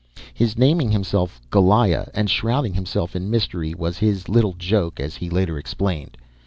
His 0.33 0.57
naming 0.57 0.89
himself 0.89 1.39
"Goliah" 1.51 2.07
and 2.15 2.27
shrouding 2.27 2.73
himself 2.73 3.15
in 3.15 3.29
mystery 3.29 3.75
was 3.75 3.99
his 3.99 4.27
little 4.27 4.53
joke, 4.53 4.99
he 4.99 5.29
later 5.29 5.59
explained. 5.59 6.17